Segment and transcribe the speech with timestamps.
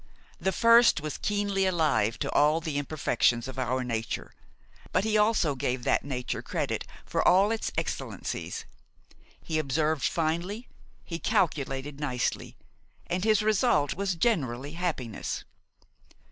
[0.39, 4.33] The first was keenly alive to all the imperfections of our nature,
[4.91, 8.65] but he also gave that nature credit for all its excellencies.
[9.43, 10.67] He observed finely,
[11.05, 12.57] he calculated nicely,
[13.05, 15.43] and his result was generally happiness.